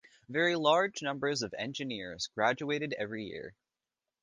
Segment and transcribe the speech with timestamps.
[0.29, 3.53] Very large numbers of engineers graduated every year.